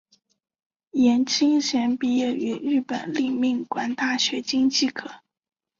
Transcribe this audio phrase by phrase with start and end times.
[0.93, 5.21] 颜钦贤毕业于日本立命馆大学经济科。